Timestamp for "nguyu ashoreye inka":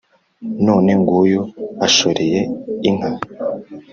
1.01-3.09